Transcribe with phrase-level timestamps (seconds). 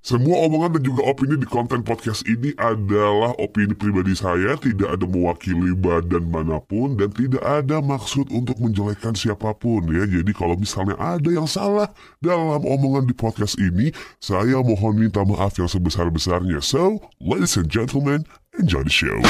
[0.00, 5.04] Semua omongan dan juga opini di konten podcast ini adalah opini pribadi saya, tidak ada
[5.04, 10.08] mewakili badan mana pun dan tidak ada maksud untuk menjelekkan siapa pun ya.
[10.08, 15.60] Jadi kalau misalnya ada yang salah dalam omongan di podcast ini, saya mohon minta maaf
[15.60, 16.64] yang sebesar-besarnya.
[16.64, 18.24] So, ladies and gentlemen,
[18.56, 19.20] enjoy the show.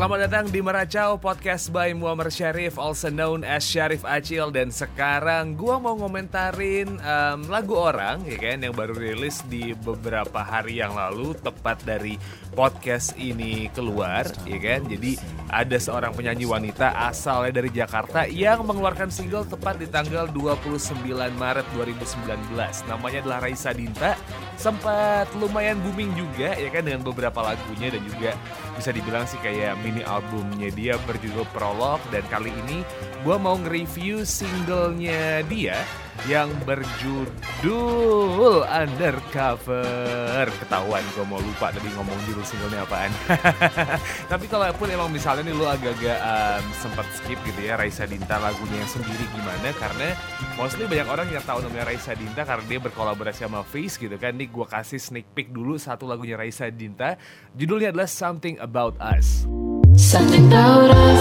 [0.00, 4.48] Selamat datang di Meracau Podcast by Muammar Syarif Also known as Syarif Acil.
[4.48, 10.40] Dan sekarang gua mau ngomentarin um, lagu orang ya kan Yang baru rilis di beberapa
[10.40, 12.16] hari yang lalu Tepat dari
[12.56, 14.88] podcast ini keluar ya kan.
[14.88, 15.20] Jadi
[15.52, 20.96] ada seorang penyanyi wanita asalnya dari Jakarta Yang mengeluarkan single tepat di tanggal 29
[21.36, 24.16] Maret 2019 Namanya adalah Raisa Dinta.
[24.56, 28.32] Sempat lumayan booming juga ya kan Dengan beberapa lagunya dan juga
[28.80, 32.80] bisa dibilang sih kayak mini albumnya dia berjudul Prolog dan kali ini
[33.20, 35.76] gue mau nge-review singlenya dia
[36.28, 40.44] yang berjudul Undercover.
[40.60, 43.08] Ketahuan gue mau lupa tadi ngomong judul singlenya apaan.
[44.32, 48.84] Tapi kalaupun emang misalnya nih lu agak-agak um, sempat skip gitu ya Raisa Dinta lagunya
[48.84, 50.12] yang sendiri gimana karena
[50.60, 54.36] mostly banyak orang yang tahu namanya Raisa Dinta karena dia berkolaborasi sama Face gitu kan.
[54.36, 57.16] Nih gue kasih sneak peek dulu satu lagunya Raisa Dinta.
[57.56, 59.48] Judulnya adalah Something About Us.
[59.96, 61.19] Something about us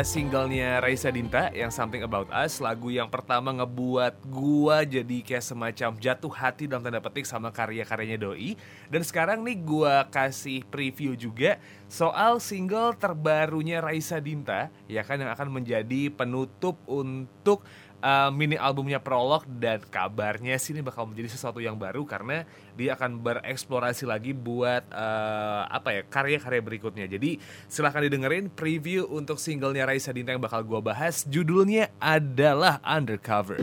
[0.00, 5.96] singlenya Raisa Dinta yang Something About Us, lagu yang pertama ngebuat gua jadi kayak semacam
[6.00, 8.56] jatuh hati dalam tanda petik sama karya-karyanya Doi.
[8.88, 15.32] Dan sekarang nih gua kasih preview juga soal single terbarunya Raisa Dinta, ya kan yang
[15.32, 17.60] akan menjadi penutup untuk
[18.00, 22.44] uh, mini albumnya Prolog dan kabarnya sih ini bakal menjadi sesuatu yang baru karena
[22.74, 27.06] dia akan bereksplorasi lagi buat uh, apa ya karya-karya berikutnya.
[27.06, 31.24] Jadi silahkan didengerin preview untuk singlenya Raisa Dinta yang bakal gua bahas.
[31.28, 33.60] Judulnya adalah Undercover.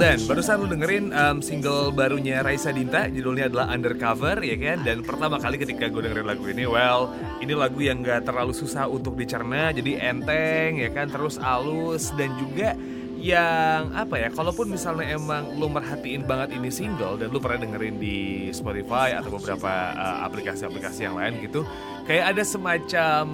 [0.00, 4.80] Then, barusan lu dengerin um, single barunya Raisa Dinta, judulnya adalah Undercover, ya kan?
[4.80, 7.12] Dan pertama kali ketika gue dengerin lagu ini, well,
[7.44, 11.12] ini lagu yang gak terlalu susah untuk dicerna, jadi enteng, ya kan?
[11.12, 12.72] Terus alus dan juga
[13.20, 18.00] yang apa ya kalaupun misalnya emang lu merhatiin banget ini single dan lu pernah dengerin
[18.00, 21.60] di Spotify atau beberapa uh, aplikasi-aplikasi yang lain gitu
[22.08, 23.28] kayak ada semacam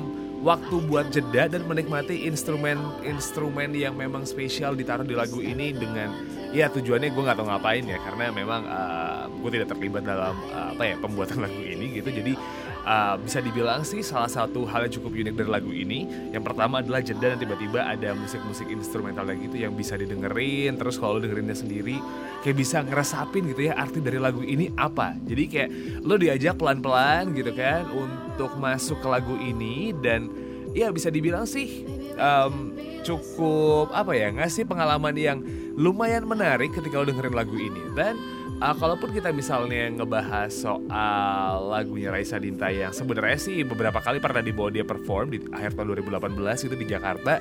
[0.47, 6.15] waktu buat jeda dan menikmati instrumen-instrumen yang memang spesial ditaruh di lagu ini dengan
[6.55, 10.71] ya tujuannya gue nggak tahu ngapain ya karena memang uh, gue tidak terlibat dalam uh,
[10.71, 12.15] apa ya pembuatan lagu ini gitu.
[12.15, 12.39] Jadi
[12.87, 16.07] uh, bisa dibilang sih salah satu hal yang cukup unik dari lagu ini.
[16.31, 20.97] Yang pertama adalah jeda dan tiba-tiba ada musik-musik instrumental kayak gitu yang bisa didengerin terus
[20.97, 21.99] kalau lo dengerinnya sendiri
[22.47, 25.19] kayak bisa ngeresapin gitu ya arti dari lagu ini apa.
[25.27, 25.71] Jadi kayak
[26.07, 30.31] lo diajak pelan-pelan gitu kan untuk masuk ke lagu ini dan
[30.77, 31.89] ya bisa dibilang sih
[32.21, 35.39] um, cukup apa ya ngasih pengalaman yang
[35.79, 37.83] lumayan menarik ketika lo dengerin lagu ini.
[37.95, 38.19] Dan
[38.59, 44.43] uh, kalaupun kita misalnya ngebahas soal lagunya Raisa Dinta yang sebenarnya sih beberapa kali pernah
[44.43, 47.39] dibawa dia perform di akhir tahun 2018 itu di Jakarta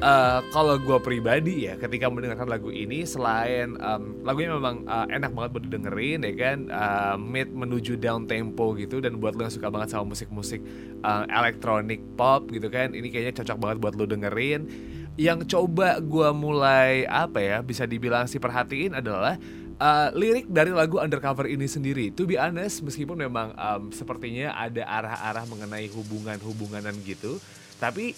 [0.00, 5.30] Uh, kalau gue pribadi ya ketika mendengarkan lagu ini selain um, lagunya memang uh, enak
[5.30, 9.54] banget buat didengerin ya kan uh, mid menuju down tempo gitu dan buat lo yang
[9.54, 10.58] suka banget sama musik-musik
[11.06, 14.66] uh, electronic pop gitu kan ini kayaknya cocok banget buat lo dengerin
[15.20, 19.36] yang coba gue mulai apa ya bisa dibilang sih perhatiin adalah
[19.82, 22.14] uh, lirik dari lagu Undercover ini sendiri.
[22.14, 27.42] To be honest, meskipun memang um, sepertinya ada arah-arah mengenai hubungan-hubunganan gitu,
[27.82, 28.14] tapi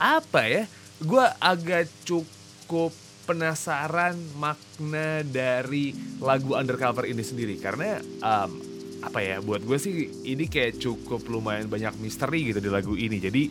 [0.00, 0.64] apa ya?
[1.00, 2.96] Gue agak cukup
[3.28, 7.60] penasaran makna dari lagu Undercover ini sendiri.
[7.60, 8.50] Karena um,
[9.00, 13.20] apa ya buat gue sih ini kayak cukup lumayan banyak misteri gitu di lagu ini.
[13.20, 13.42] Jadi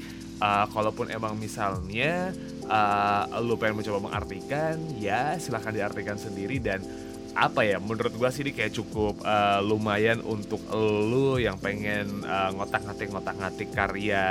[0.42, 2.34] uh, kalaupun emang misalnya
[2.66, 6.58] uh, lu pengen mencoba mengartikan ya silahkan diartikan sendiri.
[6.58, 6.82] Dan
[7.38, 12.50] apa ya menurut gua sih ini kayak cukup uh, lumayan untuk lu yang pengen uh,
[12.58, 14.26] ngotak-ngatik ngotak-ngatik karya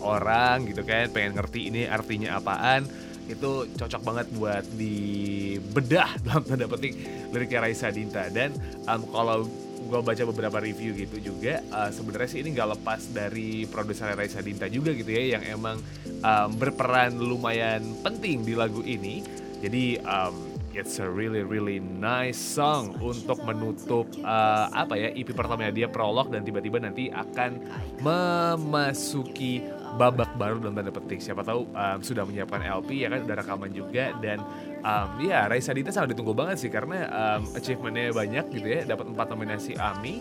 [0.00, 2.86] orang gitu kan pengen ngerti ini artinya apaan
[3.30, 6.94] itu cocok banget buat dibedah dalam tanda petik
[7.30, 8.26] liriknya Raisa Dinta.
[8.28, 8.56] Dan
[8.86, 9.46] um, kalau
[9.82, 14.40] gue baca beberapa review gitu juga uh, sebenarnya sih ini nggak lepas dari produser Raisa
[14.40, 15.76] Dinta juga gitu ya yang emang
[16.22, 19.22] um, berperan lumayan penting di lagu ini.
[19.62, 20.34] Jadi um,
[20.72, 26.32] it's a really really nice song untuk menutup uh, apa ya EP pertamanya dia prolog
[26.32, 27.60] dan tiba-tiba nanti akan
[28.00, 29.64] memasuki
[29.96, 31.20] babak baru dalam tanda petik.
[31.20, 34.40] Siapa tahu um, sudah menyiapkan LP ya kan udah rekaman juga dan
[34.80, 39.12] um, ya Raisa Dita sangat ditunggu banget sih karena um, achievementnya banyak gitu ya dapat
[39.12, 40.14] empat nominasi AMI.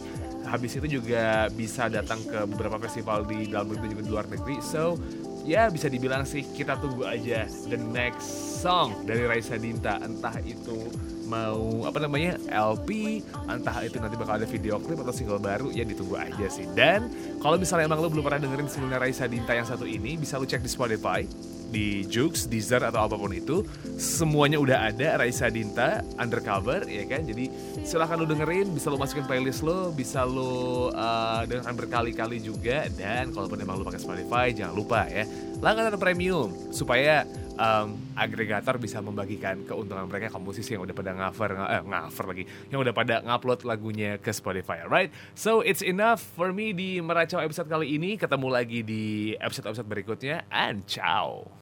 [0.43, 4.59] Habis itu juga bisa datang ke beberapa festival di dalam negeri juga di luar negeri.
[4.59, 4.99] So
[5.41, 9.97] ya bisa dibilang sih kita tunggu aja the next song dari Raisa Dinta.
[10.01, 10.89] Entah itu
[11.31, 15.87] mau apa namanya LP entah itu nanti bakal ada video klip atau single baru ya
[15.87, 16.67] ditunggu aja sih.
[16.75, 17.07] Dan
[17.39, 20.43] kalau misalnya emang lo belum pernah dengerin single Raisa Dinta yang satu ini bisa lo
[20.43, 21.23] cek di Spotify
[21.71, 23.63] di Joox, Deezer atau apa pun itu.
[23.95, 27.23] Semuanya udah ada Raisa Dinta undercover ya kan?
[27.23, 27.47] Jadi
[27.87, 32.91] silahkan lo dengerin bisa lo masukin playlist lo bisa lo uh, dengarkan berkali-kali juga.
[32.91, 35.23] Dan kalaupun emang lo pakai Spotify jangan lupa ya
[35.61, 37.23] langganan premium supaya
[37.61, 42.43] um, agregator bisa membagikan keuntungan mereka ke musisi yang udah pada cover eh, cover lagi
[42.73, 47.43] yang udah pada ngupload lagunya ke Spotify right so it's enough for me di meracau
[47.43, 48.15] episode kali ini.
[48.15, 51.51] Ketemu lagi di episode-episode berikutnya and ciao